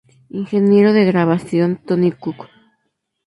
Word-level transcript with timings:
Ingeniero 0.39 0.93
de 0.93 1.05
grabación: 1.05 1.77
Tony 1.85 2.11
Cook. 2.11 2.47